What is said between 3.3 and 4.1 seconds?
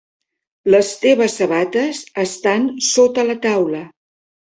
la taula.